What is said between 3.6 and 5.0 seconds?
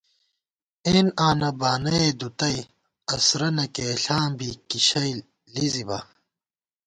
کېئیېݪاں بی کی